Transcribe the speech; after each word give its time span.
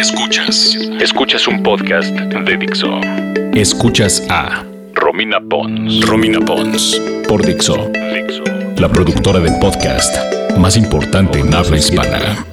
Escuchas. 0.00 0.78
Escuchas 0.98 1.46
un 1.46 1.62
podcast 1.62 2.08
de 2.08 2.56
Dixo. 2.56 3.02
Escuchas 3.52 4.22
a 4.30 4.64
Romina 4.94 5.38
Pons. 5.42 6.00
Romina 6.06 6.40
Pons. 6.40 6.98
Por 7.28 7.44
Dixo. 7.44 7.90
Dixo. 8.14 8.42
La 8.78 8.88
productora 8.88 9.40
de 9.40 9.52
podcast 9.60 10.16
más 10.56 10.78
importante 10.78 11.40
en 11.40 11.52
habla 11.52 11.76
hispana. 11.76 12.46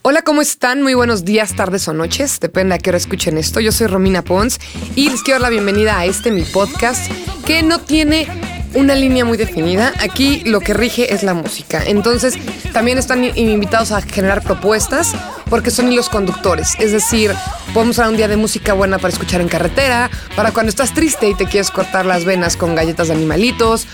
Hola, 0.00 0.22
¿cómo 0.22 0.40
están? 0.40 0.80
Muy 0.82 0.94
buenos 0.94 1.26
días, 1.26 1.54
tardes 1.54 1.86
o 1.88 1.92
noches, 1.92 2.40
depende 2.40 2.74
a 2.74 2.78
qué 2.78 2.88
hora 2.88 2.96
escuchen 2.96 3.36
esto. 3.36 3.60
Yo 3.60 3.70
soy 3.70 3.86
Romina 3.86 4.22
Pons 4.22 4.58
y 4.96 5.10
les 5.10 5.22
quiero 5.22 5.40
dar 5.40 5.42
la 5.42 5.50
bienvenida 5.50 5.98
a 5.98 6.06
este 6.06 6.30
mi 6.30 6.42
podcast 6.42 7.12
que 7.44 7.62
no 7.62 7.80
tiene 7.80 8.26
una 8.74 8.94
línea 8.94 9.24
muy 9.24 9.36
definida. 9.36 9.92
Aquí 10.00 10.42
lo 10.44 10.60
que 10.60 10.74
rige 10.74 11.12
es 11.12 11.22
la 11.22 11.34
música. 11.34 11.82
Entonces, 11.84 12.34
también 12.72 12.98
están 12.98 13.24
invitados 13.24 13.92
a 13.92 14.02
generar 14.02 14.42
propuestas 14.42 15.12
porque 15.48 15.70
son 15.70 15.90
hilos 15.92 16.08
conductores. 16.08 16.76
Es 16.78 16.92
decir, 16.92 17.34
podemos 17.74 17.98
hablar 17.98 18.12
un 18.12 18.16
día 18.16 18.28
de 18.28 18.36
música 18.36 18.72
buena 18.72 18.98
para 18.98 19.12
escuchar 19.12 19.40
en 19.40 19.48
carretera, 19.48 20.10
para 20.36 20.52
cuando 20.52 20.70
estás 20.70 20.94
triste 20.94 21.28
y 21.28 21.34
te 21.34 21.46
quieres 21.46 21.70
cortar 21.70 22.06
las 22.06 22.24
venas 22.24 22.56
con 22.56 22.74
galletas 22.74 23.08
de 23.08 23.14
animalitos, 23.14 23.86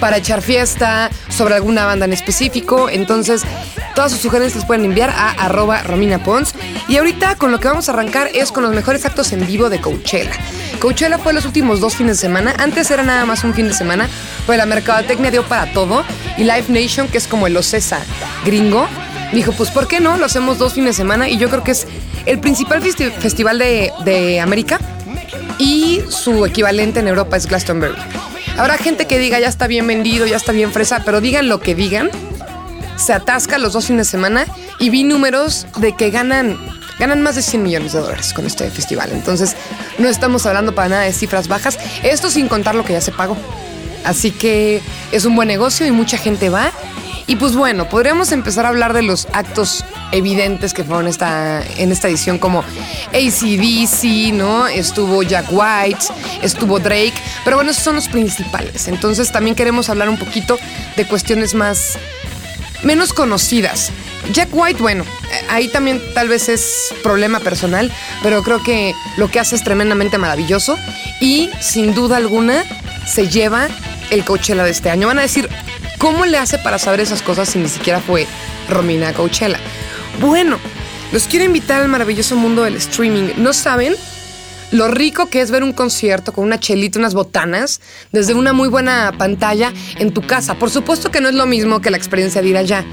para 0.00 0.16
echar 0.16 0.42
fiesta, 0.42 1.10
sobre 1.28 1.54
alguna 1.54 1.86
banda 1.86 2.04
en 2.04 2.12
específico. 2.12 2.88
Entonces, 2.90 3.42
todas 3.94 4.10
sus 4.12 4.20
sugerencias 4.20 4.56
las 4.56 4.66
pueden 4.66 4.84
enviar 4.84 5.10
a 5.10 5.30
arroba 5.30 5.82
Romina 5.82 6.22
Pons. 6.22 6.54
Y 6.88 6.96
ahorita 6.96 7.36
con 7.36 7.52
lo 7.52 7.60
que 7.60 7.68
vamos 7.68 7.88
a 7.88 7.92
arrancar 7.92 8.28
es 8.34 8.50
con 8.50 8.64
los 8.64 8.74
mejores 8.74 9.06
actos 9.06 9.32
en 9.32 9.46
vivo 9.46 9.70
de 9.70 9.80
Coachella. 9.80 10.32
Coachella 10.84 11.16
fue 11.16 11.32
los 11.32 11.46
últimos 11.46 11.80
dos 11.80 11.96
fines 11.96 12.18
de 12.18 12.20
semana. 12.20 12.54
Antes 12.58 12.90
era 12.90 13.02
nada 13.02 13.24
más 13.24 13.42
un 13.42 13.54
fin 13.54 13.68
de 13.68 13.72
semana, 13.72 14.06
pues 14.44 14.58
la 14.58 14.66
mercadotecnia 14.66 15.30
dio 15.30 15.42
para 15.42 15.72
todo. 15.72 16.04
Y 16.36 16.42
Live 16.42 16.66
Nation, 16.68 17.08
que 17.08 17.16
es 17.16 17.26
como 17.26 17.46
el 17.46 17.56
Ocesa 17.56 18.00
gringo, 18.44 18.86
dijo, 19.32 19.52
pues 19.52 19.70
¿por 19.70 19.88
qué 19.88 20.00
no? 20.00 20.18
Lo 20.18 20.26
hacemos 20.26 20.58
dos 20.58 20.74
fines 20.74 20.88
de 20.88 20.92
semana. 20.98 21.26
Y 21.30 21.38
yo 21.38 21.48
creo 21.48 21.64
que 21.64 21.70
es 21.70 21.86
el 22.26 22.38
principal 22.38 22.82
festival 22.82 23.58
de, 23.58 23.92
de 24.04 24.40
América. 24.40 24.78
Y 25.56 26.02
su 26.10 26.44
equivalente 26.44 27.00
en 27.00 27.08
Europa 27.08 27.38
es 27.38 27.46
Glastonbury. 27.46 27.94
Habrá 28.58 28.76
gente 28.76 29.06
que 29.06 29.18
diga, 29.18 29.40
ya 29.40 29.48
está 29.48 29.66
bien 29.66 29.86
vendido, 29.86 30.26
ya 30.26 30.36
está 30.36 30.52
bien 30.52 30.70
fresa, 30.70 31.00
pero 31.02 31.22
digan 31.22 31.48
lo 31.48 31.60
que 31.60 31.74
digan, 31.74 32.10
se 32.96 33.14
atasca 33.14 33.56
los 33.56 33.72
dos 33.72 33.86
fines 33.86 34.08
de 34.08 34.10
semana 34.10 34.44
y 34.78 34.90
vi 34.90 35.02
números 35.02 35.66
de 35.78 35.96
que 35.96 36.10
ganan, 36.10 36.58
ganan 36.98 37.22
más 37.22 37.36
de 37.36 37.42
100 37.42 37.62
millones 37.62 37.92
de 37.92 38.00
dólares 38.00 38.32
con 38.32 38.46
este 38.46 38.70
festival. 38.70 39.10
Entonces, 39.12 39.56
no 39.98 40.08
estamos 40.08 40.46
hablando 40.46 40.74
para 40.74 40.88
nada 40.88 41.02
de 41.02 41.12
cifras 41.12 41.48
bajas, 41.48 41.78
esto 42.02 42.30
sin 42.30 42.48
contar 42.48 42.74
lo 42.74 42.84
que 42.84 42.92
ya 42.92 43.00
se 43.00 43.12
pagó. 43.12 43.36
Así 44.04 44.30
que 44.30 44.82
es 45.12 45.24
un 45.24 45.34
buen 45.34 45.48
negocio 45.48 45.86
y 45.86 45.90
mucha 45.90 46.18
gente 46.18 46.50
va. 46.50 46.70
Y 47.26 47.36
pues 47.36 47.56
bueno, 47.56 47.88
podríamos 47.88 48.32
empezar 48.32 48.66
a 48.66 48.68
hablar 48.68 48.92
de 48.92 49.02
los 49.02 49.26
actos 49.32 49.82
evidentes 50.12 50.74
que 50.74 50.84
fueron 50.84 51.08
esta, 51.08 51.62
en 51.78 51.90
esta 51.90 52.08
edición, 52.08 52.38
como 52.38 52.60
ACDC, 53.14 54.34
¿no? 54.34 54.66
Estuvo 54.66 55.22
Jack 55.22 55.46
White, 55.50 56.04
estuvo 56.42 56.78
Drake, 56.78 57.14
pero 57.42 57.56
bueno, 57.56 57.70
esos 57.70 57.82
son 57.82 57.94
los 57.94 58.08
principales. 58.08 58.88
Entonces 58.88 59.32
también 59.32 59.56
queremos 59.56 59.88
hablar 59.88 60.10
un 60.10 60.18
poquito 60.18 60.58
de 60.96 61.06
cuestiones 61.06 61.54
más 61.54 61.98
menos 62.82 63.14
conocidas. 63.14 63.90
Jack 64.32 64.48
White, 64.52 64.80
bueno, 64.80 65.04
ahí 65.48 65.68
también 65.68 66.00
tal 66.14 66.28
vez 66.28 66.48
es 66.48 66.94
problema 67.02 67.40
personal, 67.40 67.92
pero 68.22 68.42
creo 68.42 68.62
que 68.62 68.94
lo 69.16 69.30
que 69.30 69.38
hace 69.38 69.54
es 69.54 69.62
tremendamente 69.62 70.18
maravilloso 70.18 70.78
y 71.20 71.50
sin 71.60 71.94
duda 71.94 72.16
alguna 72.16 72.64
se 73.06 73.28
lleva 73.28 73.68
el 74.10 74.24
Coachella 74.24 74.64
de 74.64 74.70
este 74.70 74.90
año. 74.90 75.06
Van 75.06 75.18
a 75.18 75.22
decir, 75.22 75.48
¿cómo 75.98 76.24
le 76.26 76.38
hace 76.38 76.58
para 76.58 76.78
saber 76.78 77.00
esas 77.00 77.22
cosas 77.22 77.48
si 77.48 77.58
ni 77.58 77.68
siquiera 77.68 78.00
fue 78.00 78.26
Romina 78.68 79.12
Coachella? 79.12 79.58
Bueno, 80.20 80.58
los 81.12 81.24
quiero 81.24 81.44
invitar 81.44 81.82
al 81.82 81.88
maravilloso 81.88 82.36
mundo 82.36 82.62
del 82.62 82.76
streaming. 82.76 83.34
¿No 83.36 83.52
saben? 83.52 83.94
Lo 84.70 84.88
rico 84.88 85.26
que 85.26 85.40
es 85.40 85.50
ver 85.50 85.62
un 85.62 85.72
concierto 85.72 86.32
con 86.32 86.44
una 86.44 86.58
chelita, 86.58 86.98
unas 86.98 87.14
botanas, 87.14 87.80
desde 88.10 88.34
una 88.34 88.52
muy 88.52 88.68
buena 88.68 89.12
pantalla 89.16 89.72
en 89.98 90.12
tu 90.12 90.26
casa. 90.26 90.54
Por 90.54 90.70
supuesto 90.70 91.10
que 91.10 91.20
no 91.20 91.28
es 91.28 91.34
lo 91.34 91.46
mismo 91.46 91.80
que 91.80 91.90
la 91.90 91.96
experiencia 91.96 92.42
de 92.42 92.48
ir 92.48 92.56
allá, 92.56 92.84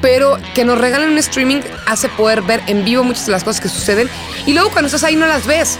pero 0.00 0.38
que 0.54 0.64
nos 0.64 0.78
regalen 0.78 1.10
un 1.10 1.18
streaming 1.18 1.60
hace 1.86 2.08
poder 2.08 2.42
ver 2.42 2.62
en 2.66 2.84
vivo 2.84 3.04
muchas 3.04 3.26
de 3.26 3.32
las 3.32 3.44
cosas 3.44 3.60
que 3.60 3.68
suceden 3.68 4.08
y 4.46 4.52
luego 4.52 4.70
cuando 4.70 4.86
estás 4.86 5.04
ahí 5.04 5.16
no 5.16 5.26
las 5.26 5.46
ves. 5.46 5.78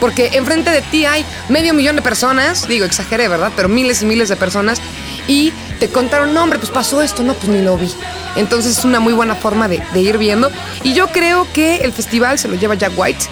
Porque 0.00 0.30
enfrente 0.34 0.70
de 0.70 0.82
ti 0.82 1.06
hay 1.06 1.24
medio 1.48 1.72
millón 1.72 1.96
de 1.96 2.02
personas, 2.02 2.66
digo, 2.66 2.84
exageré, 2.84 3.28
¿verdad? 3.28 3.52
Pero 3.54 3.68
miles 3.68 4.02
y 4.02 4.06
miles 4.06 4.28
de 4.28 4.36
personas 4.36 4.80
y 5.28 5.52
te 5.78 5.88
contaron, 5.88 6.34
no, 6.34 6.42
hombre, 6.42 6.58
pues 6.58 6.70
pasó 6.70 7.00
esto, 7.00 7.22
no, 7.22 7.34
pues 7.34 7.48
ni 7.48 7.62
lo 7.62 7.78
vi. 7.78 7.90
Entonces 8.36 8.78
es 8.78 8.84
una 8.84 9.00
muy 9.00 9.12
buena 9.12 9.34
forma 9.34 9.68
de, 9.68 9.82
de 9.92 10.00
ir 10.00 10.18
viendo. 10.18 10.50
Y 10.82 10.94
yo 10.94 11.06
creo 11.08 11.46
que 11.52 11.76
el 11.76 11.92
festival 11.92 12.38
se 12.38 12.48
lo 12.48 12.56
lleva 12.56 12.74
Jack 12.74 12.92
White 12.96 13.26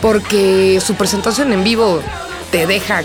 porque 0.00 0.80
su 0.84 0.94
presentación 0.94 1.52
en 1.52 1.64
vivo 1.64 2.00
te 2.50 2.66
deja 2.66 3.02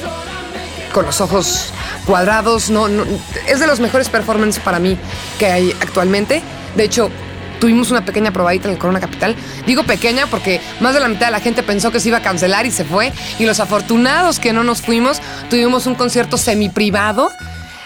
con 0.93 1.05
los 1.05 1.21
ojos 1.21 1.73
cuadrados. 2.05 2.69
No, 2.69 2.87
es 3.47 3.59
de 3.59 3.67
los 3.67 3.79
mejores 3.79 4.09
performances 4.09 4.61
para 4.61 4.79
mí 4.79 4.97
que 5.37 5.47
hay 5.47 5.75
actualmente. 5.81 6.41
De 6.75 6.83
hecho, 6.83 7.09
tuvimos 7.59 7.91
una 7.91 8.05
pequeña 8.05 8.31
probadita 8.31 8.67
en 8.67 8.73
el 8.73 8.79
Corona 8.79 8.99
Capital. 8.99 9.35
Digo 9.65 9.83
pequeña 9.83 10.27
porque 10.27 10.61
más 10.79 10.93
de 10.93 10.99
la 10.99 11.07
mitad 11.07 11.27
de 11.27 11.31
la 11.31 11.39
gente 11.39 11.63
pensó 11.63 11.91
que 11.91 11.99
se 11.99 12.09
iba 12.09 12.17
a 12.17 12.21
cancelar 12.21 12.65
y 12.65 12.71
se 12.71 12.85
fue. 12.85 13.11
Y 13.37 13.45
los 13.45 13.59
afortunados 13.59 14.39
que 14.39 14.53
no 14.53 14.63
nos 14.63 14.81
fuimos, 14.81 15.21
tuvimos 15.49 15.85
un 15.85 15.95
concierto 15.95 16.37
semi 16.37 16.69
privado 16.69 17.31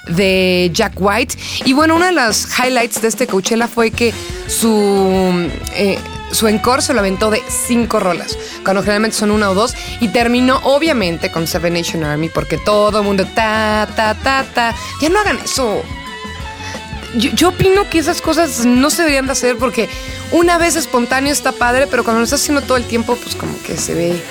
de 0.07 0.69
Jack 0.73 0.93
White. 0.97 1.35
Y 1.65 1.73
bueno, 1.73 1.95
una 1.95 2.07
de 2.07 2.13
las 2.13 2.47
highlights 2.59 3.01
de 3.01 3.07
este 3.07 3.27
Coachella 3.27 3.67
fue 3.67 3.91
que 3.91 4.13
su 4.47 5.49
eh, 5.75 5.97
su 6.33 6.47
encore 6.47 6.81
se 6.81 6.93
lo 6.93 6.99
aventó 6.99 7.29
de 7.29 7.41
cinco 7.47 7.99
rolas, 7.99 8.37
cuando 8.63 8.81
generalmente 8.81 9.15
son 9.15 9.31
una 9.31 9.51
o 9.51 9.53
dos, 9.53 9.75
y 9.99 10.07
terminó 10.07 10.59
obviamente 10.63 11.31
con 11.31 11.45
Seven 11.45 11.73
Nation 11.73 12.03
Army, 12.03 12.29
porque 12.29 12.57
todo 12.57 12.99
el 12.99 13.05
mundo 13.05 13.25
ta, 13.35 13.87
ta, 13.95 14.15
ta, 14.15 14.43
ta. 14.53 14.75
Ya 14.99 15.09
no 15.09 15.19
hagan 15.19 15.37
eso. 15.43 15.83
Yo, 17.15 17.49
opino 17.49 17.89
que 17.89 17.99
esas 17.99 18.21
cosas 18.21 18.65
no 18.65 18.89
se 18.89 19.03
deberían 19.03 19.27
de 19.27 19.33
hacer 19.33 19.57
porque 19.57 19.87
una 20.31 20.57
vez 20.57 20.75
espontáneo 20.75 21.31
está 21.31 21.51
padre, 21.51 21.87
pero 21.87 22.03
cuando 22.03 22.19
lo 22.19 22.23
estás 22.23 22.41
haciendo 22.41 22.61
todo 22.61 22.77
el 22.77 22.85
tiempo, 22.85 23.15
pues 23.15 23.35
como 23.35 23.61
que 23.61 23.77
se 23.77 23.93
ve 23.93 24.23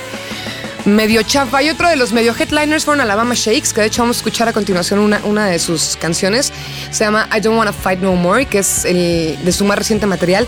medio 0.85 1.23
chafa. 1.23 1.63
Y 1.63 1.71
otro 1.71 1.89
de 1.89 1.97
los 1.97 2.13
medio 2.13 2.35
headliners 2.37 2.85
fueron 2.85 3.01
Alabama 3.01 3.35
Shakes, 3.35 3.73
que 3.73 3.83
de 3.83 3.87
hecho 3.87 4.03
vamos 4.03 4.17
a 4.17 4.19
escuchar 4.19 4.49
a 4.49 4.53
continuación 4.53 4.99
una, 4.99 5.21
una 5.25 5.47
de 5.47 5.59
sus 5.59 5.97
canciones. 5.97 6.53
Se 6.91 7.05
llama 7.05 7.29
I 7.37 7.41
Don't 7.41 7.57
Wanna 7.57 7.73
Fight 7.73 8.01
No 8.01 8.15
More, 8.15 8.47
que 8.47 8.59
es 8.59 8.83
de 8.83 9.53
su 9.53 9.65
más 9.65 9.79
reciente 9.79 10.07
material. 10.07 10.47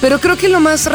Pero 0.00 0.20
creo 0.20 0.36
que 0.36 0.48
lo 0.48 0.60
más 0.60 0.86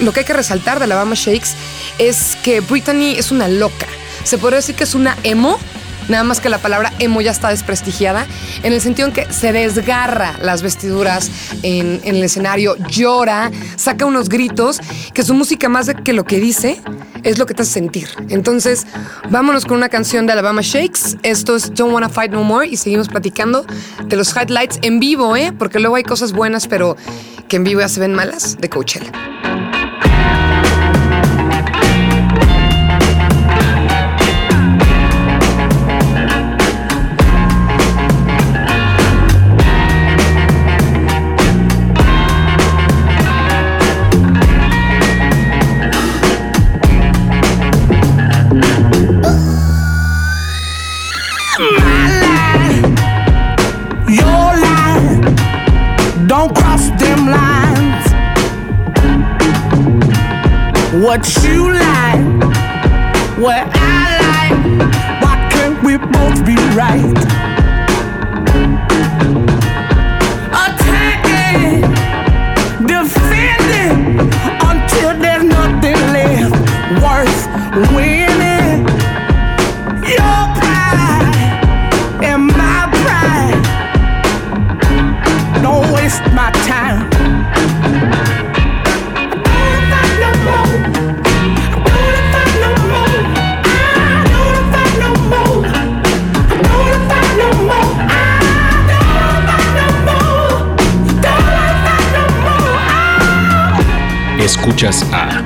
lo 0.00 0.12
que 0.12 0.20
hay 0.20 0.26
que 0.26 0.32
resaltar 0.32 0.78
de 0.78 0.86
Alabama 0.86 1.14
Shakes 1.14 1.50
es 1.98 2.36
que 2.42 2.60
Brittany 2.60 3.14
es 3.16 3.30
una 3.30 3.46
loca. 3.46 3.86
Se 4.24 4.38
podría 4.38 4.56
decir 4.56 4.74
que 4.74 4.84
es 4.84 4.94
una 4.94 5.16
emo, 5.22 5.60
nada 6.08 6.24
más 6.24 6.40
que 6.40 6.48
la 6.48 6.58
palabra 6.58 6.92
emo 6.98 7.20
ya 7.20 7.30
está 7.30 7.50
desprestigiada, 7.50 8.26
en 8.62 8.72
el 8.72 8.80
sentido 8.80 9.08
en 9.08 9.14
que 9.14 9.32
se 9.32 9.52
desgarra 9.52 10.34
las 10.40 10.62
vestiduras 10.62 11.30
en, 11.62 12.00
el 12.04 12.22
escenario, 12.22 12.76
llora, 12.88 13.50
saca 13.76 14.06
unos 14.06 14.28
gritos, 14.28 14.80
que 15.12 15.22
su 15.22 15.34
música 15.34 15.68
más 15.68 15.90
que 16.04 16.12
lo 16.12 16.24
que 16.24 16.38
dice 16.38 16.80
es 17.22 17.38
lo 17.38 17.46
que 17.46 17.54
te 17.54 17.62
hace 17.62 17.72
sentir. 17.72 18.08
Entonces, 18.28 18.86
vámonos 19.30 19.64
con 19.64 19.76
una 19.76 19.88
canción 19.88 20.26
de 20.26 20.32
Alabama 20.32 20.60
Shakes. 20.62 21.16
Esto 21.22 21.56
es 21.56 21.74
Don't 21.74 21.92
Wanna 21.92 22.08
Fight 22.08 22.32
No 22.32 22.44
More 22.44 22.68
y 22.68 22.76
seguimos 22.76 23.08
platicando 23.08 23.66
de 24.04 24.16
los 24.16 24.34
highlights 24.36 24.78
en 24.82 25.00
vivo, 25.00 25.36
¿eh? 25.36 25.52
Porque 25.58 25.80
luego 25.80 25.96
hay 25.96 26.04
cosas 26.04 26.32
buenas, 26.32 26.66
pero 26.66 26.96
que 27.48 27.56
en 27.56 27.64
vivo 27.64 27.80
ya 27.80 27.88
se 27.88 28.00
ven 28.00 28.14
malas 28.14 28.56
de 28.58 28.68
Coachella. 28.68 29.12
What 61.04 61.26
you 61.44 61.72
like, 61.72 62.24
what 63.38 63.68
I 63.74 64.18
like. 64.30 64.58
Why 65.22 65.34
can't 65.52 65.82
we 65.82 65.96
both 65.96 66.44
be 66.46 66.56
right? 66.74 67.18
Attacking, 70.64 71.82
defending 72.86 74.30
until 74.70 75.10
there's 75.20 75.44
nothing 75.44 75.98
left 76.12 76.56
worth 77.02 77.92
winning. 77.92 78.03
Escuchas 104.74 105.02
a 105.12 105.40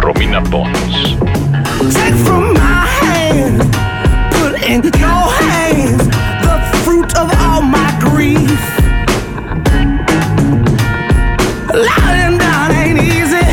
Romina 0.00 0.40
Pons. 0.48 1.16
Take 1.92 2.14
from 2.24 2.54
my 2.54 2.86
hands, 3.02 3.64
put 4.30 4.62
in 4.62 4.82
your 4.96 5.26
hands 5.42 6.06
the 6.44 6.78
fruit 6.84 7.16
of 7.16 7.32
all 7.40 7.62
my 7.62 7.90
grief. 7.98 8.62
Lying 11.74 12.38
down 12.38 12.70
ain't 12.70 13.00
easy, 13.00 13.48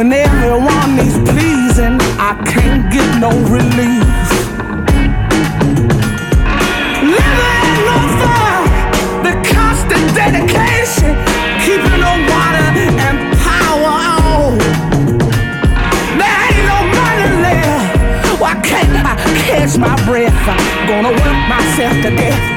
and 0.00 0.12
everyone 0.12 0.96
needs 0.96 1.18
pleasing. 1.30 2.00
I 2.18 2.34
can't 2.44 2.90
get 2.92 3.20
no 3.20 3.30
relief. 3.48 4.05
Breath? 20.16 20.48
I'm 20.48 20.88
gonna 20.88 21.10
work 21.10 21.48
myself 21.48 21.92
to 22.02 22.10
death. 22.16 22.55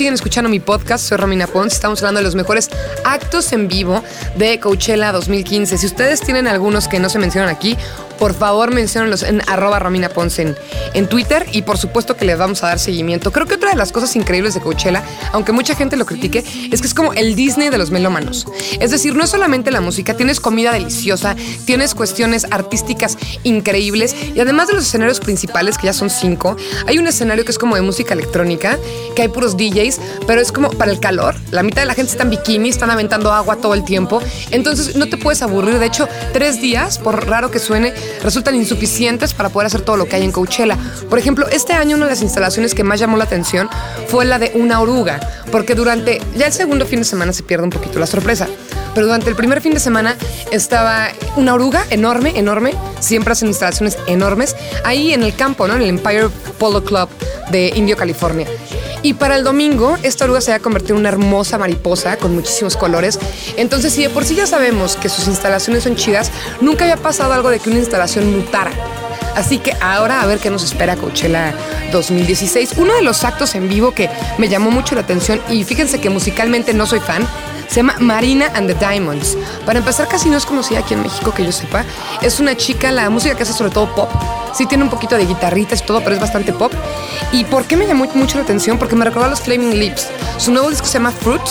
Siguen 0.00 0.14
escuchando 0.14 0.48
mi 0.48 0.60
podcast, 0.60 1.06
soy 1.06 1.18
Romina 1.18 1.46
Pons, 1.46 1.74
estamos 1.74 2.00
hablando 2.00 2.20
de 2.20 2.24
los 2.24 2.34
mejores 2.34 2.70
actos 3.10 3.52
en 3.52 3.68
vivo 3.68 4.02
de 4.36 4.60
Coachella 4.60 5.12
2015. 5.12 5.78
Si 5.78 5.86
ustedes 5.86 6.20
tienen 6.20 6.46
algunos 6.46 6.88
que 6.88 7.00
no 7.00 7.08
se 7.08 7.18
mencionan 7.18 7.50
aquí, 7.50 7.76
por 8.20 8.34
favor 8.34 8.72
menciónenlos 8.72 9.22
en 9.22 9.40
arroba 9.48 9.78
Romina 9.78 10.10
Pons 10.10 10.38
en, 10.38 10.54
en 10.92 11.08
Twitter 11.08 11.46
y 11.52 11.62
por 11.62 11.78
supuesto 11.78 12.16
que 12.16 12.26
les 12.26 12.38
vamos 12.38 12.62
a 12.62 12.66
dar 12.66 12.78
seguimiento. 12.78 13.32
Creo 13.32 13.46
que 13.46 13.54
otra 13.54 13.70
de 13.70 13.76
las 13.76 13.92
cosas 13.92 14.14
increíbles 14.14 14.52
de 14.52 14.60
Coachella, 14.60 15.02
aunque 15.32 15.52
mucha 15.52 15.74
gente 15.74 15.96
lo 15.96 16.04
critique, 16.04 16.44
es 16.70 16.80
que 16.82 16.86
es 16.86 16.92
como 16.92 17.14
el 17.14 17.34
Disney 17.34 17.70
de 17.70 17.78
los 17.78 17.90
melómanos. 17.90 18.46
Es 18.78 18.90
decir, 18.90 19.16
no 19.16 19.24
es 19.24 19.30
solamente 19.30 19.70
la 19.70 19.80
música, 19.80 20.14
tienes 20.14 20.38
comida 20.38 20.70
deliciosa, 20.70 21.34
tienes 21.64 21.94
cuestiones 21.94 22.46
artísticas 22.50 23.16
increíbles 23.42 24.14
y 24.34 24.38
además 24.38 24.68
de 24.68 24.74
los 24.74 24.84
escenarios 24.84 25.18
principales, 25.18 25.78
que 25.78 25.86
ya 25.86 25.94
son 25.94 26.10
cinco, 26.10 26.56
hay 26.86 26.98
un 26.98 27.06
escenario 27.06 27.46
que 27.46 27.52
es 27.52 27.58
como 27.58 27.74
de 27.74 27.82
música 27.82 28.12
electrónica, 28.12 28.78
que 29.16 29.22
hay 29.22 29.28
puros 29.28 29.56
DJs, 29.56 29.98
pero 30.26 30.42
es 30.42 30.52
como 30.52 30.68
para 30.70 30.92
el 30.92 31.00
calor. 31.00 31.36
La 31.50 31.62
mitad 31.62 31.80
de 31.80 31.86
la 31.86 31.94
gente 31.94 32.12
está 32.12 32.24
en 32.24 32.30
bikini, 32.30 32.68
están 32.68 32.90
aventando 33.00 33.32
agua 33.32 33.56
todo 33.56 33.74
el 33.74 33.84
tiempo, 33.84 34.22
entonces 34.50 34.96
no 34.96 35.08
te 35.08 35.16
puedes 35.16 35.42
aburrir. 35.42 35.78
De 35.78 35.86
hecho, 35.86 36.08
tres 36.32 36.60
días, 36.60 36.98
por 36.98 37.26
raro 37.26 37.50
que 37.50 37.58
suene, 37.58 37.92
resultan 38.22 38.54
insuficientes 38.54 39.34
para 39.34 39.48
poder 39.48 39.66
hacer 39.66 39.80
todo 39.80 39.96
lo 39.96 40.06
que 40.06 40.16
hay 40.16 40.24
en 40.24 40.32
Coachella. 40.32 40.78
Por 41.08 41.18
ejemplo, 41.18 41.48
este 41.48 41.72
año 41.72 41.96
una 41.96 42.06
de 42.06 42.12
las 42.12 42.22
instalaciones 42.22 42.74
que 42.74 42.84
más 42.84 43.00
llamó 43.00 43.16
la 43.16 43.24
atención 43.24 43.68
fue 44.08 44.24
la 44.24 44.38
de 44.38 44.52
una 44.54 44.80
oruga, 44.80 45.20
porque 45.50 45.74
durante 45.74 46.20
ya 46.36 46.46
el 46.46 46.52
segundo 46.52 46.86
fin 46.86 47.00
de 47.00 47.04
semana 47.04 47.32
se 47.32 47.42
pierde 47.42 47.64
un 47.64 47.70
poquito 47.70 47.98
la 47.98 48.06
sorpresa. 48.06 48.46
Pero 48.94 49.06
durante 49.06 49.30
el 49.30 49.36
primer 49.36 49.60
fin 49.60 49.72
de 49.72 49.80
semana 49.80 50.16
estaba 50.50 51.08
una 51.36 51.54
oruga 51.54 51.84
enorme, 51.90 52.32
enorme. 52.36 52.74
Siempre 52.98 53.32
hacen 53.32 53.48
instalaciones 53.48 53.96
enormes. 54.08 54.56
Ahí 54.84 55.12
en 55.12 55.22
el 55.22 55.34
campo, 55.34 55.68
¿no? 55.68 55.76
En 55.76 55.82
el 55.82 55.88
Empire 55.90 56.28
Polo 56.58 56.82
Club 56.82 57.08
de 57.50 57.72
Indio, 57.76 57.96
California. 57.96 58.48
Y 59.02 59.14
para 59.14 59.36
el 59.36 59.44
domingo, 59.44 59.96
esta 60.02 60.24
oruga 60.24 60.40
se 60.40 60.50
va 60.50 60.58
a 60.58 60.60
convertir 60.60 60.92
en 60.92 60.98
una 60.98 61.08
hermosa 61.08 61.56
mariposa 61.58 62.16
con 62.16 62.34
muchísimos 62.34 62.76
colores. 62.76 63.18
Entonces, 63.56 63.92
si 63.92 64.02
de 64.02 64.10
por 64.10 64.24
sí 64.24 64.34
ya 64.34 64.46
sabemos 64.46 64.96
que 64.96 65.08
sus 65.08 65.26
instalaciones 65.26 65.84
son 65.84 65.96
chidas, 65.96 66.30
nunca 66.60 66.84
había 66.84 66.96
pasado 66.96 67.32
algo 67.32 67.50
de 67.50 67.60
que 67.60 67.70
una 67.70 67.78
instalación 67.78 68.30
mutara. 68.36 68.70
Así 69.34 69.58
que 69.58 69.72
ahora 69.80 70.20
a 70.20 70.26
ver 70.26 70.38
qué 70.38 70.50
nos 70.50 70.64
espera 70.64 70.96
Coachella 70.96 71.54
2016. 71.90 72.74
Uno 72.76 72.94
de 72.94 73.02
los 73.02 73.24
actos 73.24 73.54
en 73.54 73.68
vivo 73.68 73.92
que 73.92 74.08
me 74.38 74.48
llamó 74.48 74.70
mucho 74.70 74.94
la 74.94 75.02
atención 75.02 75.40
y 75.48 75.64
fíjense 75.64 76.00
que 76.00 76.10
musicalmente 76.10 76.74
no 76.74 76.86
soy 76.86 77.00
fan, 77.00 77.26
se 77.70 77.76
llama 77.76 77.94
Marina 78.00 78.50
and 78.54 78.66
the 78.66 78.74
Diamonds. 78.74 79.36
Para 79.64 79.78
empezar, 79.78 80.08
casi 80.08 80.28
no 80.28 80.36
es 80.36 80.44
conocida 80.44 80.80
aquí 80.80 80.94
en 80.94 81.02
México, 81.02 81.32
que 81.32 81.44
yo 81.44 81.52
sepa. 81.52 81.84
Es 82.20 82.40
una 82.40 82.56
chica, 82.56 82.90
la 82.90 83.08
música 83.10 83.36
que 83.36 83.44
hace 83.44 83.52
sobre 83.52 83.70
todo 83.70 83.94
pop. 83.94 84.10
Sí 84.52 84.66
tiene 84.66 84.82
un 84.82 84.90
poquito 84.90 85.16
de 85.16 85.24
guitarritas 85.24 85.80
y 85.80 85.84
todo, 85.84 86.00
pero 86.00 86.16
es 86.16 86.20
bastante 86.20 86.52
pop. 86.52 86.72
¿Y 87.30 87.44
por 87.44 87.64
qué 87.66 87.76
me 87.76 87.86
llamó 87.86 88.06
mucho 88.14 88.38
la 88.38 88.42
atención? 88.42 88.76
Porque 88.76 88.96
me 88.96 89.04
recordó 89.04 89.28
los 89.28 89.40
Flaming 89.40 89.78
Lips. 89.78 90.08
Su 90.38 90.50
nuevo 90.50 90.68
disco 90.68 90.86
se 90.86 90.94
llama 90.94 91.12
Fruit. 91.12 91.42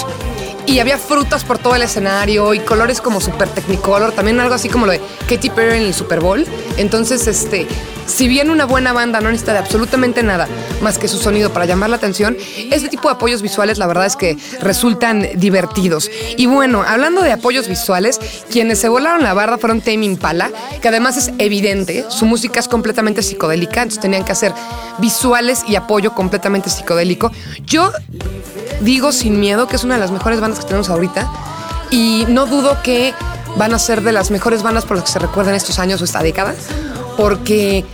Y 0.66 0.80
había 0.80 0.98
frutas 0.98 1.46
por 1.46 1.58
todo 1.58 1.76
el 1.76 1.82
escenario 1.82 2.54
y 2.54 2.60
colores 2.60 3.02
como 3.02 3.22
super 3.22 3.48
technicolor, 3.50 4.12
también 4.12 4.40
algo 4.40 4.54
así 4.54 4.70
como 4.70 4.86
lo 4.86 4.92
de 4.92 5.02
Katy 5.28 5.50
Perry 5.50 5.78
en 5.78 5.84
el 5.84 5.94
Super 5.94 6.20
Bowl. 6.20 6.46
Entonces, 6.78 7.26
este, 7.28 7.66
si 8.10 8.28
bien 8.28 8.50
una 8.50 8.66
buena 8.66 8.92
banda 8.92 9.22
no 9.22 9.30
necesita 9.30 9.54
de 9.54 9.60
absolutamente 9.60 10.24
nada 10.24 10.48
más 10.82 10.98
que 10.98 11.08
su 11.08 11.18
sonido 11.18 11.54
para 11.54 11.66
llamar 11.66 11.90
la 11.90 11.98
atención, 11.98 12.36
este 12.72 12.90
tipo 12.90 13.08
de 13.08 13.16
apoyos 13.16 13.42
visuales 13.42 13.78
la 13.78 13.88
verdad 13.88 14.06
es 14.08 14.16
que 14.16 14.38
resultan 14.62 15.28
divertidos. 15.36 16.10
Y 16.36 16.48
bueno, 16.48 16.84
hablando 16.86 17.22
de 17.22 17.32
apoyos 17.32 17.68
visuales, 17.68 18.20
quienes 18.50 18.80
se 18.80 18.90
volaron 18.90 19.24
la 19.24 19.34
barda 19.34 19.58
fueron 19.58 19.82
Tame 19.82 20.06
Impala, 20.06 20.50
que 20.82 20.88
además 20.88 21.18
es 21.18 21.32
evidente, 21.38 22.06
su 22.10 22.26
música 22.26 22.60
es 22.60 22.68
completamente 22.68 23.22
psicodélica, 23.22 23.84
entonces 23.84 24.02
tenían 24.02 24.26
que 24.26 24.32
hacer 24.32 24.54
visuales 24.98 25.64
y 25.68 25.76
apoyo 25.76 26.14
completamente 26.14 26.70
psicodélico. 26.70 27.32
Yo 27.66 27.92
digo 28.82 29.12
sin 29.12 29.40
miedo 29.40 29.68
que 29.68 29.76
es 29.76 29.84
una 29.84 29.96
de 29.96 30.02
las 30.02 30.12
mejores 30.12 30.40
bandas 30.40 30.60
que 30.60 30.66
tenemos 30.66 30.90
ahorita 30.90 31.30
y 31.92 32.26
no 32.28 32.48
dudo 32.48 32.82
que 32.84 33.14
van 33.56 33.74
a 33.74 33.80
ser 33.80 34.02
de 34.02 34.12
las 34.12 34.32
mejores 34.32 34.64
bandas 34.64 34.86
por 34.86 34.98
las 34.98 35.06
que 35.06 35.12
se 35.12 35.20
recuerdan 35.20 35.56
estos 35.56 35.80
años 35.80 36.02
o 36.02 36.06
esta 36.06 36.22
década, 36.24 36.56
porque 37.18 37.86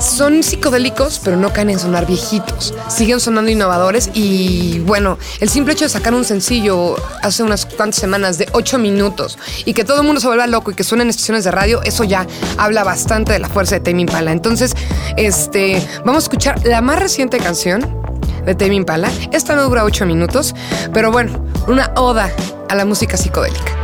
son 0.00 0.42
psicodélicos, 0.42 1.20
pero 1.22 1.36
no 1.36 1.52
caen 1.52 1.70
en 1.70 1.78
sonar 1.78 2.06
viejitos. 2.06 2.74
Siguen 2.88 3.20
sonando 3.20 3.50
innovadores 3.50 4.10
y 4.14 4.80
bueno, 4.80 5.18
el 5.40 5.48
simple 5.48 5.74
hecho 5.74 5.84
de 5.84 5.88
sacar 5.88 6.14
un 6.14 6.24
sencillo 6.24 6.96
hace 7.22 7.42
unas 7.42 7.66
cuantas 7.66 8.00
semanas 8.00 8.38
de 8.38 8.48
8 8.52 8.78
minutos 8.78 9.38
y 9.64 9.74
que 9.74 9.84
todo 9.84 10.00
el 10.00 10.06
mundo 10.06 10.20
se 10.20 10.26
vuelva 10.26 10.46
loco 10.46 10.70
y 10.70 10.74
que 10.74 10.84
suenen 10.84 11.08
estaciones 11.08 11.44
de 11.44 11.50
radio, 11.50 11.82
eso 11.82 12.04
ya 12.04 12.26
habla 12.58 12.84
bastante 12.84 13.32
de 13.32 13.38
la 13.38 13.48
fuerza 13.48 13.76
de 13.76 13.80
Tame 13.80 14.02
Impala. 14.02 14.32
Entonces, 14.32 14.74
este, 15.16 15.86
vamos 16.04 16.24
a 16.24 16.24
escuchar 16.24 16.64
la 16.64 16.80
más 16.80 16.98
reciente 16.98 17.38
canción 17.38 17.82
de 18.44 18.54
Tame 18.54 18.74
Impala. 18.74 19.10
Esta 19.32 19.54
no 19.56 19.64
dura 19.68 19.84
8 19.84 20.06
minutos, 20.06 20.54
pero 20.92 21.10
bueno, 21.10 21.44
una 21.66 21.92
oda 21.96 22.30
a 22.68 22.74
la 22.74 22.84
música 22.84 23.16
psicodélica. 23.16 23.75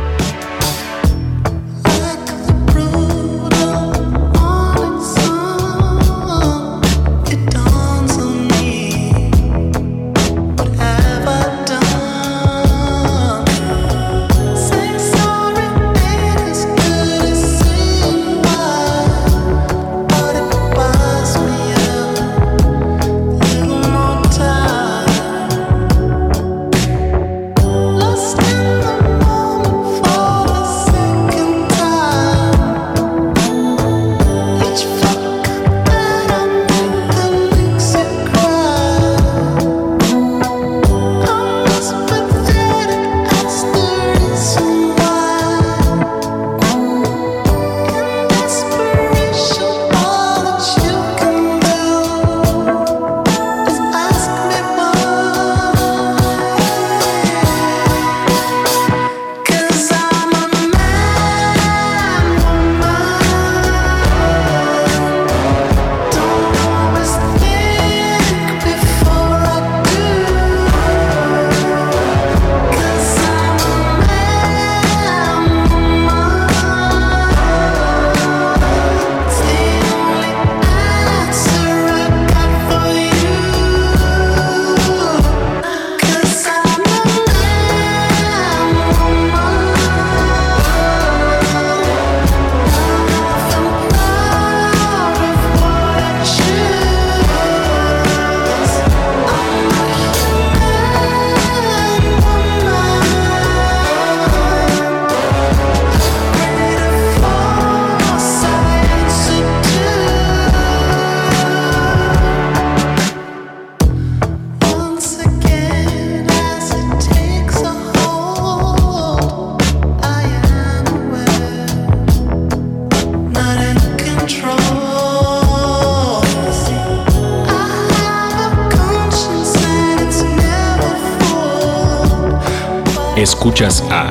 Escuchas 133.15 133.83
a 133.91 134.09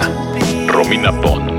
Romina 0.69 1.11
Pons. 1.21 1.52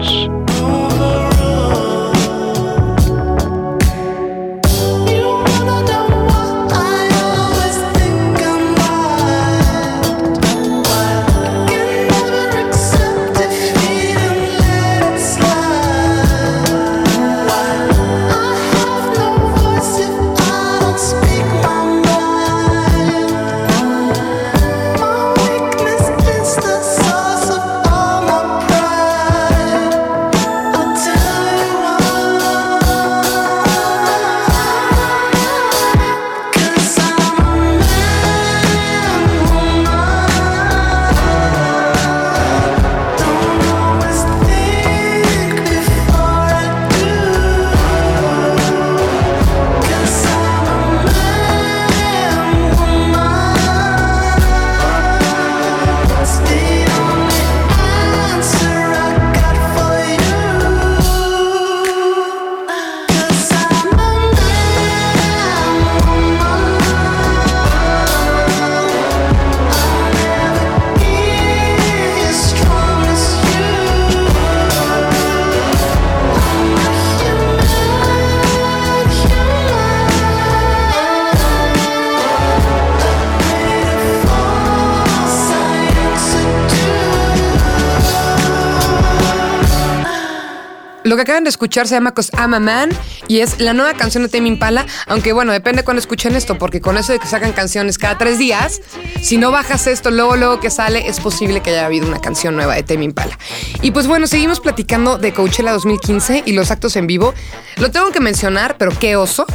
Lo 91.14 91.18
que 91.18 91.22
acaban 91.22 91.44
de 91.44 91.52
escuchar 91.52 91.88
se 91.88 91.94
llama 91.94 92.16
Cause 92.16 92.32
I'm 92.36 92.56
a 92.56 92.60
Man 92.60 92.90
y 93.28 93.42
es 93.42 93.60
la 93.60 93.76
nueva 93.76 93.94
canción 93.94 94.24
de 94.24 94.30
Tame 94.30 94.48
Impala, 94.48 94.88
aunque 95.06 95.32
bueno, 95.32 95.52
depende 95.52 95.84
cuando 95.84 96.00
escuchen 96.00 96.36
esto, 96.36 96.58
porque 96.58 96.82
con 96.82 96.98
eso 96.98 97.14
de 97.14 97.20
que 97.20 97.28
sacan 97.28 97.54
canciones 97.54 98.00
cada 98.00 98.18
tres 98.18 98.40
días, 98.40 98.82
si 99.22 99.38
no 99.38 99.52
bajas 99.52 99.86
esto 99.86 100.10
luego, 100.10 100.38
luego 100.38 100.60
que 100.60 100.72
sale, 100.72 101.08
es 101.08 101.20
posible 101.20 101.62
que 101.62 101.70
haya 101.70 101.86
habido 101.86 102.08
una 102.08 102.20
canción 102.20 102.56
nueva 102.56 102.74
de 102.74 102.82
Tame 102.82 103.06
Impala. 103.06 103.38
Y 103.84 103.92
pues 103.92 104.08
bueno, 104.08 104.26
seguimos 104.26 104.60
platicando 104.60 105.20
de 105.20 105.36
Coachella 105.36 105.72
2015 105.74 106.42
y 106.48 106.54
los 106.54 106.72
actos 106.72 106.96
en 106.96 107.06
vivo. 107.06 107.36
Lo 107.76 107.92
tengo 107.92 108.10
que 108.10 108.20
mencionar, 108.20 108.80
pero 108.80 108.92
qué 109.00 109.16
oso, 109.16 109.46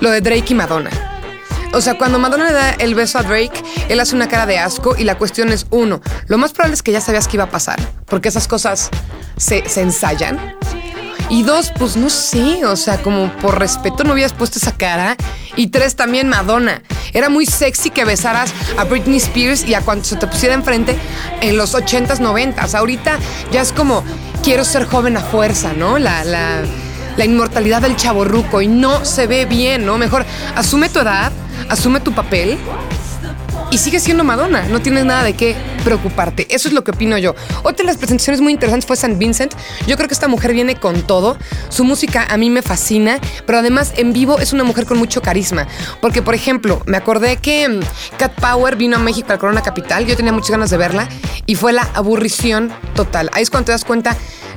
lo 0.00 0.10
de 0.10 0.20
Drake 0.20 0.48
y 0.48 0.54
Madonna. 0.54 0.90
O 1.72 1.80
sea, 1.80 1.98
cuando 1.98 2.18
Madonna 2.18 2.44
le 2.44 2.52
da 2.52 2.70
el 2.72 2.94
beso 2.94 3.18
a 3.18 3.22
Drake, 3.22 3.62
él 3.88 3.98
hace 4.00 4.14
una 4.14 4.28
cara 4.28 4.44
de 4.44 4.58
asco 4.58 4.96
y 4.98 5.04
la 5.04 5.16
cuestión 5.16 5.48
es, 5.48 5.66
uno, 5.70 6.02
lo 6.28 6.36
más 6.36 6.52
probable 6.52 6.74
es 6.74 6.82
que 6.82 6.92
ya 6.92 7.00
sabías 7.00 7.26
que 7.26 7.38
iba 7.38 7.44
a 7.44 7.50
pasar, 7.50 7.80
porque 8.04 8.28
esas 8.28 8.46
cosas 8.46 8.90
se, 9.36 9.68
se 9.68 9.80
ensayan. 9.80 10.54
Y 11.30 11.42
dos, 11.42 11.72
pues 11.78 11.96
no 11.96 12.10
sé, 12.10 12.64
o 12.66 12.76
sea, 12.76 13.02
como 13.02 13.32
por 13.38 13.58
respeto 13.58 14.04
no 14.04 14.12
habías 14.12 14.32
puesto 14.32 14.58
esa 14.58 14.72
cara. 14.72 15.16
Y 15.56 15.68
tres, 15.68 15.96
también 15.96 16.28
Madonna. 16.28 16.82
Era 17.12 17.28
muy 17.28 17.46
sexy 17.46 17.90
que 17.90 18.04
besaras 18.04 18.52
a 18.76 18.84
Britney 18.84 19.16
Spears 19.16 19.64
y 19.64 19.74
a 19.74 19.80
cuando 19.80 20.04
se 20.04 20.16
te 20.16 20.26
pusiera 20.26 20.54
enfrente 20.54 20.96
en 21.40 21.56
los 21.56 21.74
80s, 21.74 22.18
90s. 22.18 22.74
Ahorita 22.74 23.18
ya 23.52 23.62
es 23.62 23.72
como, 23.72 24.02
quiero 24.42 24.64
ser 24.64 24.84
joven 24.84 25.16
a 25.16 25.20
fuerza, 25.20 25.72
¿no? 25.72 25.98
La, 25.98 26.24
la, 26.24 26.64
inmortalidad 27.24 27.80
del 27.80 27.96
chaborruco 27.96 28.60
y 28.60 28.66
no 28.66 29.04
se 29.04 29.26
ve 29.26 29.46
bien, 29.46 29.86
¿no? 29.86 29.96
Mejor 29.96 30.26
asume 30.56 30.88
tu 30.88 30.98
edad, 30.98 31.32
asume 31.68 32.00
tu 32.00 32.12
papel 32.12 32.58
y 33.74 33.78
sigue 33.78 33.98
siendo 33.98 34.22
Madonna. 34.22 34.68
No 34.68 34.80
tienes 34.80 35.04
nada 35.04 35.24
de 35.24 35.32
qué 35.32 35.56
preocuparte. 35.82 36.46
Eso 36.54 36.68
es 36.68 36.74
lo 36.74 36.84
que 36.84 36.92
opino 36.92 37.18
yo. 37.18 37.34
Otra 37.64 37.78
de 37.78 37.86
las 37.86 37.96
presentaciones 37.96 38.40
muy 38.40 38.52
interesantes 38.52 38.86
fue 38.86 38.94
San 38.94 39.18
Vincent. 39.18 39.52
Yo 39.88 39.96
creo 39.96 40.06
que 40.06 40.14
esta 40.14 40.28
mujer 40.28 40.52
viene 40.52 40.76
con 40.76 41.02
todo. 41.02 41.36
Su 41.70 41.82
música 41.82 42.24
a 42.30 42.36
mí 42.36 42.50
me 42.50 42.62
fascina, 42.62 43.18
pero 43.46 43.58
además 43.58 43.92
en 43.96 44.12
vivo 44.12 44.38
es 44.38 44.52
una 44.52 44.62
mujer 44.62 44.86
con 44.86 44.96
mucho 44.96 45.20
carisma. 45.22 45.66
Porque, 46.00 46.22
por 46.22 46.36
ejemplo, 46.36 46.82
me 46.86 46.96
acordé 46.96 47.38
que 47.38 47.68
mm, 47.68 47.80
Cat 48.16 48.34
Power 48.40 48.76
vino 48.76 48.94
a 48.94 49.00
México 49.00 49.32
al 49.32 49.40
Corona 49.40 49.60
Capital. 49.60 50.06
Yo 50.06 50.16
tenía 50.16 50.30
muchas 50.30 50.52
ganas 50.52 50.70
de 50.70 50.76
verla 50.76 51.08
y 51.44 51.56
fue 51.56 51.72
la 51.72 51.82
aburrición 51.94 52.72
total. 52.94 53.28
Ahí 53.32 53.42
es 53.42 53.50
cuando 53.50 53.66
te 53.66 53.72
das 53.72 53.84
cuenta 53.84 54.16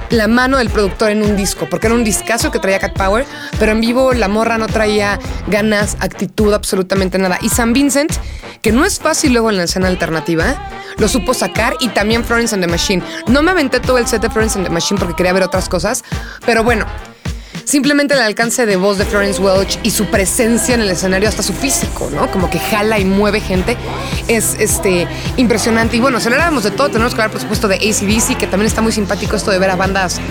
la 0.09 0.27
mano 0.27 0.57
del 0.57 0.69
productor 0.69 1.11
en 1.11 1.23
un 1.23 1.35
disco, 1.35 1.67
porque 1.69 1.87
era 1.87 1.95
un 1.95 2.03
discazo 2.03 2.51
que 2.51 2.59
traía 2.59 2.79
Cat 2.79 2.93
Power, 2.93 3.25
pero 3.59 3.71
en 3.71 3.81
vivo 3.81 4.13
la 4.13 4.27
morra 4.27 4.57
no 4.57 4.67
traía 4.67 5.19
ganas, 5.47 5.97
actitud, 5.99 6.53
absolutamente 6.53 7.17
nada. 7.17 7.37
Y 7.41 7.49
San 7.49 7.73
Vincent, 7.73 8.11
que 8.61 8.71
no 8.71 8.85
es 8.85 8.99
fácil 8.99 9.33
luego 9.33 9.49
en 9.49 9.57
la 9.57 9.63
escena 9.63 9.87
alternativa, 9.87 10.55
lo 10.97 11.07
supo 11.07 11.33
sacar 11.33 11.75
y 11.79 11.89
también 11.89 12.23
Florence 12.23 12.55
and 12.55 12.63
the 12.63 12.69
Machine. 12.69 13.03
No 13.27 13.43
me 13.43 13.51
aventé 13.51 13.79
todo 13.79 13.97
el 13.97 14.07
set 14.07 14.21
de 14.21 14.29
Florence 14.29 14.57
and 14.57 14.67
the 14.67 14.73
Machine 14.73 14.99
porque 14.99 15.15
quería 15.15 15.33
ver 15.33 15.43
otras 15.43 15.69
cosas, 15.69 16.03
pero 16.45 16.63
bueno. 16.63 16.85
Simplemente 17.67 18.13
el 18.13 18.21
alcance 18.21 18.65
de 18.65 18.77
voz 18.77 18.97
de 18.97 19.03
Florence 19.03 19.41
Welch 19.41 19.77
y 19.83 19.91
su 19.91 20.05
presencia 20.05 20.73
en 20.73 20.79
el 20.79 20.89
escenario, 20.89 21.27
hasta 21.27 21.43
su 21.43 21.51
físico, 21.51 22.09
¿no? 22.09 22.31
Como 22.31 22.49
que 22.49 22.59
jala 22.59 22.97
y 22.97 23.03
mueve 23.03 23.41
gente, 23.41 23.75
es 24.29 24.55
este, 24.57 25.05
impresionante. 25.35 25.97
Y 25.97 25.99
bueno, 25.99 26.17
hablábamos 26.17 26.63
de 26.63 26.71
todo, 26.71 26.87
tenemos 26.87 27.13
que 27.13 27.19
hablar, 27.19 27.31
por 27.31 27.41
supuesto, 27.41 27.67
de 27.67 27.75
ACDC, 27.75 28.37
que 28.37 28.47
también 28.47 28.67
está 28.67 28.81
muy 28.81 28.93
simpático 28.93 29.35
esto 29.35 29.51
de 29.51 29.59
ver 29.59 29.69
a 29.69 29.75
bandas 29.75 30.21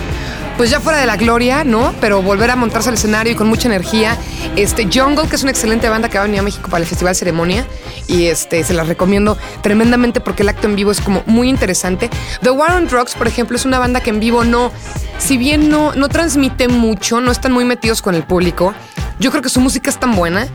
pues 0.57 0.71
ya 0.71 0.81
fuera 0.81 0.99
de 0.99 1.07
la 1.07 1.17
gloria, 1.17 1.65
¿no? 1.65 1.95
Pero 2.01 2.23
volver 2.23 2.51
a 2.51 2.57
montarse 2.57 2.89
al 2.89 2.95
escenario 2.95 3.33
y 3.33 3.37
con 3.37 3.47
mucha 3.47 3.69
energía. 3.69 4.17
Este 4.57 4.85
Jungle, 4.85 5.29
que 5.29 5.37
es 5.37 5.43
una 5.43 5.51
excelente 5.51 5.89
banda 5.89 6.09
que 6.09 6.17
va 6.17 6.25
a 6.25 6.27
venir 6.27 6.41
a 6.41 6.43
México 6.43 6.71
para 6.71 6.83
el 6.83 6.89
Festival 6.89 7.15
Ceremonia. 7.15 7.67
Y 8.07 8.27
este 8.27 8.65
se 8.65 8.73
las 8.73 8.89
recomiendo 8.89 9.37
tremendamente 9.63 10.21
porque 10.21 10.43
el 10.43 10.49
acto 10.49 10.67
en 10.67 10.77
vivo 10.77 10.91
es 10.91 11.01
como 11.01 11.23
muy 11.27 11.49
interesante. 11.49 12.09
The 12.43 12.51
War 12.51 12.73
on 12.73 12.89
Drugs, 12.89 13.15
por 13.15 13.27
ejemplo, 13.27 13.57
es 13.57 13.65
una 13.65 13.79
banda 13.79 14.01
que 14.01 14.11
en 14.11 14.21
vivo 14.21 14.45
no, 14.45 14.73
si 15.19 15.37
bien 15.37 15.69
no, 15.69 15.95
no 15.95 16.09
transmite 16.09 16.69
mucho, 16.69 17.21
no 17.21 17.33
están 17.33 17.53
muy 17.53 17.65
metidos 17.65 18.01
con 18.01 18.15
el 18.15 18.23
público. 18.23 18.75
Yo 19.19 19.31
creo 19.31 19.43
que 19.43 19.49
su 19.49 19.61
música 19.61 19.91
es 19.91 19.99
tan 19.99 20.15
buena 20.15 20.47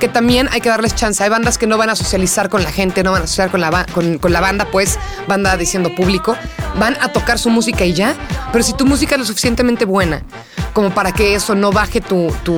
que 0.00 0.08
también 0.08 0.48
hay 0.52 0.60
que 0.60 0.68
darles 0.68 0.94
chance. 0.94 1.22
Hay 1.22 1.30
bandas 1.30 1.58
que 1.58 1.66
no 1.66 1.78
van 1.78 1.90
a 1.90 1.96
socializar 1.96 2.48
con 2.48 2.62
la 2.62 2.72
gente, 2.72 3.02
no 3.02 3.12
van 3.12 3.22
a 3.22 3.26
socializar 3.26 3.50
con 3.50 3.60
la, 3.60 3.86
con, 4.20 4.32
la 4.32 4.40
banda, 4.40 4.66
pues, 4.70 4.98
banda 5.26 5.56
diciendo 5.56 5.94
público. 5.94 6.36
Van 6.78 6.96
a 7.00 7.08
tocar 7.12 7.38
su 7.38 7.50
música 7.50 7.84
y 7.84 7.92
ya. 7.92 8.14
Pero 8.52 8.64
si 8.64 8.72
tu 8.72 8.86
música 8.86 9.14
es 9.14 9.20
lo 9.20 9.24
suficientemente 9.24 9.84
buena 9.84 10.22
como 10.72 10.90
para 10.90 11.12
que 11.12 11.34
eso 11.34 11.54
no 11.54 11.72
baje 11.72 12.00
tu, 12.00 12.32
tu 12.44 12.56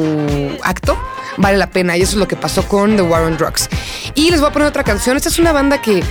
acto, 0.62 0.98
vale 1.36 1.56
la 1.56 1.70
pena. 1.70 1.96
Y 1.96 2.02
eso 2.02 2.12
es 2.12 2.18
lo 2.18 2.28
que 2.28 2.36
pasó 2.36 2.66
con 2.66 2.96
The 2.96 3.02
War 3.02 3.22
on 3.22 3.36
Drugs. 3.36 3.68
Y 4.14 4.30
les 4.30 4.40
voy 4.40 4.50
a 4.50 4.52
poner 4.52 4.68
otra 4.68 4.84
canción. 4.84 5.16
Esta 5.16 5.28
es 5.28 5.38
una 5.38 5.52
banda 5.52 5.80
que 5.80 6.02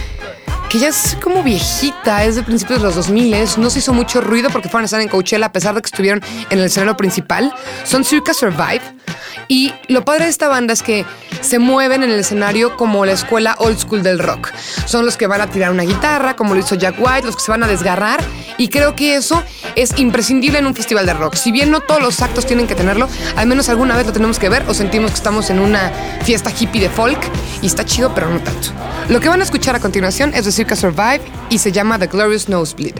que 0.69 0.77
ya 0.77 0.89
es 0.89 1.17
como 1.21 1.41
viejita, 1.41 2.23
es 2.25 2.35
de 2.35 2.43
principios 2.43 2.79
de 2.79 2.85
los 2.85 2.95
2000, 2.95 3.35
no 3.57 3.69
se 3.71 3.79
hizo 3.79 3.91
mucho 3.91 4.21
ruido 4.21 4.51
porque 4.51 4.69
fueron 4.69 4.83
a 4.83 4.85
estar 4.85 5.01
en 5.01 5.07
Coachella 5.07 5.47
a 5.47 5.51
pesar 5.51 5.73
de 5.73 5.81
que 5.81 5.87
estuvieron 5.87 6.21
en 6.49 6.59
el 6.59 6.65
escenario 6.65 6.95
principal. 6.95 7.51
Son 7.83 8.03
Circa 8.03 8.35
Survive. 8.35 8.81
Y 9.47 9.73
lo 9.87 10.05
padre 10.05 10.25
de 10.25 10.29
esta 10.29 10.47
banda 10.47 10.73
es 10.73 10.83
que 10.83 11.05
se 11.41 11.57
mueven 11.57 12.03
en 12.03 12.11
el 12.11 12.19
escenario 12.19 12.77
como 12.77 13.03
la 13.03 13.13
escuela 13.13 13.55
old 13.57 13.79
school 13.79 14.03
del 14.03 14.19
rock. 14.19 14.51
Son 14.85 15.05
los 15.05 15.17
que 15.17 15.25
van 15.25 15.41
a 15.41 15.47
tirar 15.47 15.71
una 15.71 15.83
guitarra, 15.83 16.35
como 16.35 16.53
lo 16.53 16.59
hizo 16.59 16.75
Jack 16.75 16.95
White, 16.99 17.25
los 17.25 17.35
que 17.35 17.41
se 17.41 17.49
van 17.49 17.63
a 17.63 17.67
desgarrar. 17.67 18.23
Y 18.59 18.67
creo 18.67 18.95
que 18.95 19.15
eso 19.15 19.41
es 19.75 19.97
imprescindible 19.97 20.59
en 20.59 20.67
un 20.67 20.75
festival 20.75 21.07
de 21.07 21.15
rock. 21.15 21.33
Si 21.33 21.51
bien 21.51 21.71
no 21.71 21.81
todos 21.81 22.01
los 22.01 22.21
actos 22.21 22.45
tienen 22.45 22.67
que 22.67 22.75
tenerlo, 22.75 23.09
al 23.35 23.47
menos 23.47 23.69
alguna 23.69 23.97
vez 23.97 24.05
lo 24.05 24.13
tenemos 24.13 24.37
que 24.37 24.49
ver 24.49 24.63
o 24.67 24.75
sentimos 24.75 25.11
que 25.11 25.17
estamos 25.17 25.49
en 25.49 25.59
una 25.59 25.91
fiesta 26.21 26.51
hippie 26.51 26.81
de 26.81 26.89
folk 26.89 27.19
y 27.63 27.65
está 27.65 27.83
chido, 27.85 28.13
pero 28.13 28.29
no 28.29 28.39
tanto. 28.41 28.69
Lo 29.07 29.19
que 29.19 29.29
van 29.29 29.39
a 29.39 29.43
escuchar 29.43 29.75
a 29.75 29.79
continuación 29.79 30.35
es 30.35 30.45
de 30.45 30.51
Circa 30.59 30.75
Survive 30.75 31.21
y 31.49 31.57
se 31.57 31.71
llama 31.71 31.97
The 31.97 32.07
Glorious 32.07 32.49
Nosebleed. 32.49 32.99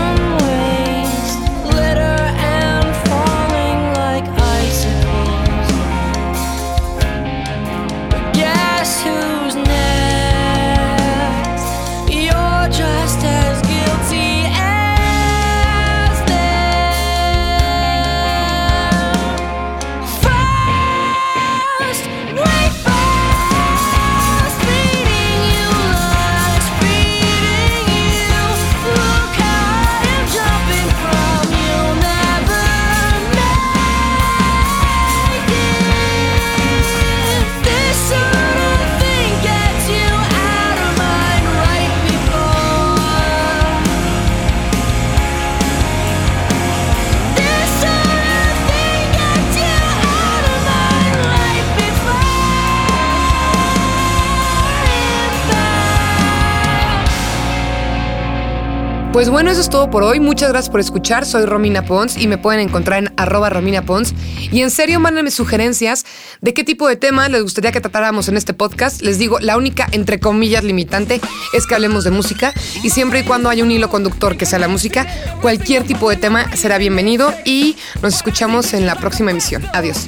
Pues 59.21 59.29
bueno, 59.29 59.51
eso 59.51 59.61
es 59.61 59.69
todo 59.69 59.91
por 59.91 60.01
hoy. 60.01 60.19
Muchas 60.19 60.49
gracias 60.49 60.71
por 60.71 60.79
escuchar. 60.79 61.27
Soy 61.27 61.45
Romina 61.45 61.85
Pons 61.85 62.17
y 62.17 62.25
me 62.25 62.39
pueden 62.39 62.59
encontrar 62.59 63.03
en 63.03 63.13
arroba 63.17 63.51
Romina 63.51 63.83
Pons. 63.83 64.15
Y 64.51 64.61
en 64.61 64.71
serio, 64.71 64.99
mándenme 64.99 65.29
sugerencias 65.29 66.07
de 66.41 66.55
qué 66.55 66.63
tipo 66.63 66.87
de 66.87 66.95
tema 66.95 67.29
les 67.29 67.43
gustaría 67.43 67.71
que 67.71 67.79
tratáramos 67.79 68.29
en 68.29 68.37
este 68.37 68.55
podcast. 68.55 69.03
Les 69.03 69.19
digo, 69.19 69.37
la 69.39 69.57
única, 69.57 69.87
entre 69.91 70.19
comillas, 70.19 70.63
limitante 70.63 71.21
es 71.53 71.67
que 71.67 71.75
hablemos 71.75 72.03
de 72.03 72.09
música. 72.09 72.51
Y 72.81 72.89
siempre 72.89 73.19
y 73.19 73.23
cuando 73.23 73.51
haya 73.51 73.63
un 73.63 73.69
hilo 73.69 73.91
conductor 73.91 74.37
que 74.37 74.47
sea 74.47 74.57
la 74.57 74.67
música, 74.67 75.05
cualquier 75.39 75.83
tipo 75.83 76.09
de 76.09 76.15
tema 76.15 76.55
será 76.55 76.79
bienvenido. 76.79 77.31
Y 77.45 77.77
nos 78.01 78.15
escuchamos 78.15 78.73
en 78.73 78.87
la 78.87 78.95
próxima 78.95 79.29
emisión. 79.29 79.63
Adiós. 79.71 80.07